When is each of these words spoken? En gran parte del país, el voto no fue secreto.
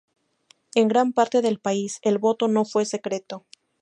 En 0.73 0.87
gran 0.87 1.13
parte 1.13 1.43
del 1.43 1.59
país, 1.59 1.99
el 2.01 2.17
voto 2.17 2.47
no 2.47 2.65
fue 2.65 2.85
secreto. 2.85 3.45